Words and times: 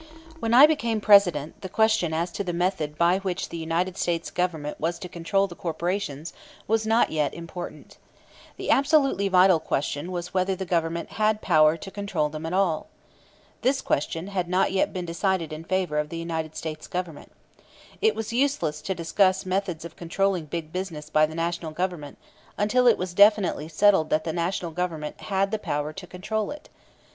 When 0.39 0.51
I 0.51 0.65
became 0.65 0.99
President, 0.99 1.61
the 1.61 1.69
question 1.69 2.11
as 2.11 2.31
to 2.31 2.43
the 2.43 2.53
method 2.53 2.97
by 2.97 3.19
which 3.19 3.49
the 3.49 3.57
United 3.57 3.97
States 3.97 4.31
Government 4.31 4.79
was 4.79 4.97
to 4.97 5.07
control 5.07 5.45
the 5.45 5.53
corporations 5.55 6.33
was 6.67 6.87
not 6.87 7.11
yet 7.11 7.35
important. 7.35 7.99
The 8.57 8.71
absolutely 8.71 9.27
vital 9.27 9.59
question 9.59 10.11
was 10.11 10.33
whether 10.33 10.55
the 10.55 10.65
Government 10.65 11.11
had 11.21 11.39
power 11.43 11.77
to 11.77 11.91
control 11.91 12.29
them 12.29 12.47
at 12.47 12.53
all. 12.53 12.87
This 13.61 13.79
question 13.79 14.29
had 14.29 14.47
not 14.49 14.71
yet 14.71 14.91
been 14.91 15.05
decided 15.05 15.53
in 15.53 15.63
favor 15.65 15.99
of 15.99 16.09
the 16.09 16.17
United 16.17 16.55
States 16.55 16.87
Government. 16.87 17.31
It 18.01 18.15
was 18.15 18.33
useless 18.33 18.81
to 18.81 18.95
discuss 18.95 19.45
methods 19.45 19.85
of 19.85 19.95
controlling 19.95 20.45
big 20.45 20.73
business 20.73 21.11
by 21.11 21.27
the 21.27 21.35
National 21.35 21.69
Government 21.73 22.17
until 22.57 22.87
it 22.87 22.97
was 22.97 23.13
definitely 23.13 23.67
settled 23.67 24.09
that 24.09 24.23
the 24.23 24.33
National 24.33 24.71
Government 24.71 25.21
had 25.21 25.51
the 25.51 25.59
power 25.59 25.93
to 25.93 26.07
control 26.07 26.49
it. 26.49 26.69